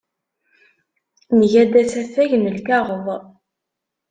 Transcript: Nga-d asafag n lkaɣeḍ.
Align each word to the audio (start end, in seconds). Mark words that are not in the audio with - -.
Nga-d 1.39 1.73
asafag 1.81 2.31
n 2.37 2.45
lkaɣeḍ. 2.55 3.07